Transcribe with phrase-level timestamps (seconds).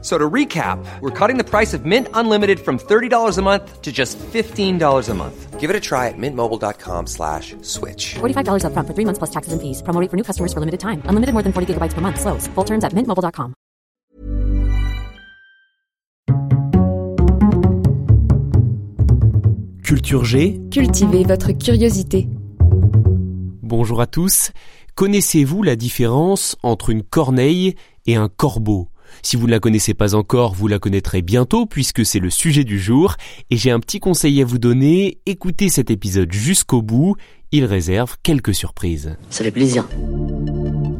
[0.00, 3.90] So to recap, we're cutting the price of Mint Unlimited from $30 a month to
[3.90, 5.58] just $15 a month.
[5.58, 8.14] Give it a try at mintmobile.com slash switch.
[8.20, 9.82] $45 upfront for three months plus taxes and fees.
[9.82, 11.02] Promo rate for new customers for limited time.
[11.10, 12.20] Unlimited more than 40 gigabytes per month.
[12.20, 12.46] Slows.
[12.54, 13.54] Full terms at mintmobile.com.
[19.82, 22.28] Culture G, Cultivez votre curiosité.
[23.62, 24.50] bonjour à tous.
[24.94, 27.74] Connaissez-vous la différence entre une corneille
[28.06, 28.88] et un corbeau?
[29.22, 32.64] Si vous ne la connaissez pas encore, vous la connaîtrez bientôt puisque c'est le sujet
[32.64, 33.16] du jour
[33.50, 37.16] et j'ai un petit conseil à vous donner, écoutez cet épisode jusqu'au bout,
[37.52, 39.16] il réserve quelques surprises.
[39.30, 39.88] Ça fait plaisir.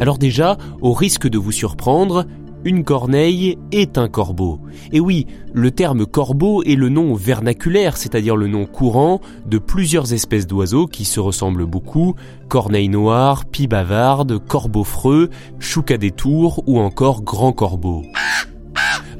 [0.00, 2.26] Alors déjà, au risque de vous surprendre,
[2.64, 4.60] une corneille est un corbeau.
[4.92, 10.12] Et oui, le terme corbeau est le nom vernaculaire, c'est-à-dire le nom courant de plusieurs
[10.12, 12.14] espèces d'oiseaux qui se ressemblent beaucoup,
[12.48, 18.02] corneille noire, pie bavarde, corbeau freux, chouca des tours ou encore grand corbeau.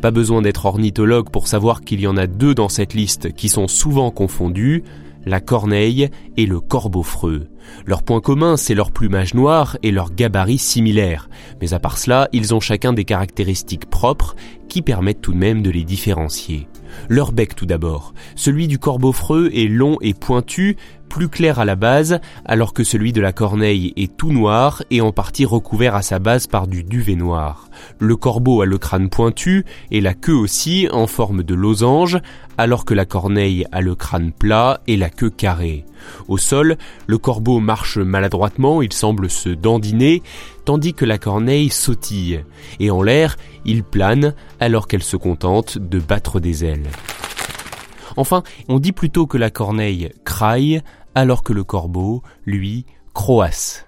[0.00, 3.48] Pas besoin d'être ornithologue pour savoir qu'il y en a deux dans cette liste qui
[3.48, 4.84] sont souvent confondus,
[5.28, 7.48] la corneille et le corbeau freux.
[7.86, 11.28] Leur point commun, c'est leur plumage noir et leur gabarit similaire.
[11.60, 14.34] Mais à part cela, ils ont chacun des caractéristiques propres
[14.68, 16.66] qui permettent tout de même de les différencier.
[17.08, 18.14] Leur bec tout d'abord.
[18.34, 20.76] Celui du corbeau freux est long et pointu,
[21.18, 25.00] plus clair à la base, alors que celui de la corneille est tout noir et
[25.00, 27.68] en partie recouvert à sa base par du duvet noir.
[27.98, 32.18] Le corbeau a le crâne pointu et la queue aussi en forme de losange,
[32.56, 35.84] alors que la corneille a le crâne plat et la queue carrée.
[36.28, 36.76] Au sol,
[37.08, 40.22] le corbeau marche maladroitement, il semble se dandiner,
[40.64, 42.44] tandis que la corneille sautille,
[42.78, 46.86] et en l'air, il plane alors qu'elle se contente de battre des ailes.
[48.18, 50.82] Enfin, on dit plutôt que la corneille craille,
[51.14, 52.84] alors que le corbeau, lui,
[53.14, 53.86] croasse.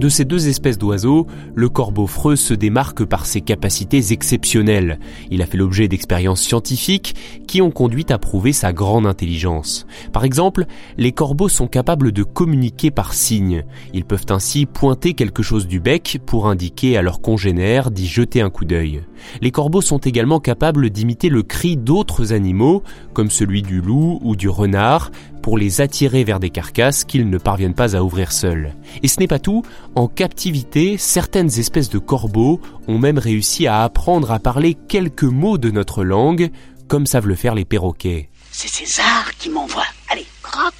[0.00, 4.98] De ces deux espèces d'oiseaux, le corbeau freux se démarque par ses capacités exceptionnelles.
[5.30, 7.14] Il a fait l'objet d'expériences scientifiques
[7.46, 9.86] qui ont conduit à prouver sa grande intelligence.
[10.10, 10.64] Par exemple,
[10.96, 13.66] les corbeaux sont capables de communiquer par signes.
[13.92, 18.40] Ils peuvent ainsi pointer quelque chose du bec pour indiquer à leurs congénères d'y jeter
[18.40, 19.02] un coup d'œil.
[19.42, 24.34] Les corbeaux sont également capables d'imiter le cri d'autres animaux, comme celui du loup ou
[24.34, 25.10] du renard,
[25.42, 28.74] pour les attirer vers des carcasses qu'ils ne parviennent pas à ouvrir seuls.
[29.02, 29.62] Et ce n'est pas tout,
[29.94, 35.58] en captivité, certaines espèces de corbeaux ont même réussi à apprendre à parler quelques mots
[35.58, 36.50] de notre langue,
[36.88, 38.28] comme savent le faire les perroquets.
[38.50, 39.86] C'est César qui m'envoie.
[40.08, 40.74] Allez, croque.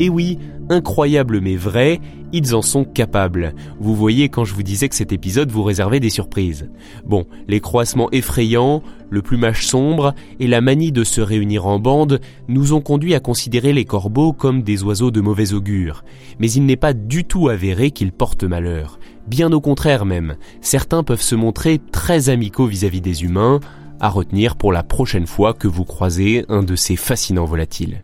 [0.00, 0.38] Et oui,
[0.70, 2.00] incroyable mais vrai,
[2.32, 3.54] ils en sont capables.
[3.78, 6.70] Vous voyez quand je vous disais que cet épisode vous réservait des surprises.
[7.04, 12.20] Bon, les croissements effrayants, le plumage sombre et la manie de se réunir en bande
[12.48, 16.02] nous ont conduit à considérer les corbeaux comme des oiseaux de mauvais augure.
[16.38, 18.98] Mais il n'est pas du tout avéré qu'ils portent malheur.
[19.26, 23.60] Bien au contraire même, certains peuvent se montrer très amicaux vis-à-vis des humains,
[24.00, 28.02] à retenir pour la prochaine fois que vous croisez un de ces fascinants volatiles.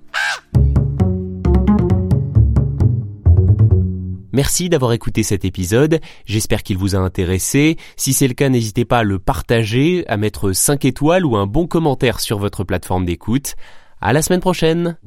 [4.36, 7.78] Merci d'avoir écouté cet épisode, j'espère qu'il vous a intéressé.
[7.97, 11.47] Si c'est le cas, n'hésitez pas à le partager, à mettre 5 étoiles ou un
[11.47, 13.54] bon commentaire sur votre plateforme d'écoute.
[13.98, 14.98] À la semaine prochaine!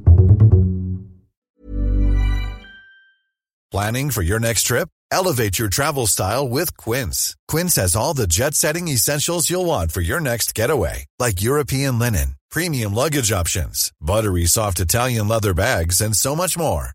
[3.70, 4.88] Planning for your next trip?
[5.12, 7.36] Elevate your travel style with Quince.
[7.46, 12.00] Quince has all the jet setting essentials you'll want for your next getaway, like European
[12.00, 16.94] linen, premium luggage options, buttery soft Italian leather bags, and so much more.